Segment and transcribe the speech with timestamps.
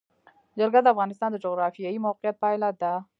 [0.57, 2.93] جلګه د افغانستان د جغرافیایي موقیعت پایله ده.